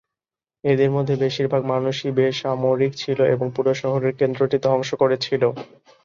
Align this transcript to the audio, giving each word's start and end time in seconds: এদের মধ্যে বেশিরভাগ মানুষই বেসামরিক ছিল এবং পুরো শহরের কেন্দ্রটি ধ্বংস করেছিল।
এদের 0.63 0.89
মধ্যে 0.91 1.15
বেশিরভাগ 1.23 1.61
মানুষই 1.65 2.09
বেসামরিক 2.17 2.91
ছিল 2.95 3.19
এবং 3.33 3.47
পুরো 3.55 3.71
শহরের 3.81 4.13
কেন্দ্রটি 4.19 4.57
ধ্বংস 4.65 4.89
করেছিল। 5.01 5.43